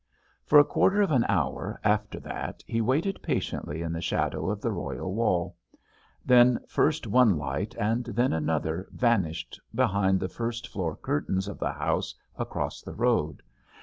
[0.47, 4.59] For a quarter of an hour after that he waited patiently in the shadow of
[4.59, 5.55] the royal wall.
[6.25, 11.73] Then first one light, and then another, vanished behind the first floor curtains of the
[11.73, 13.43] house across the road.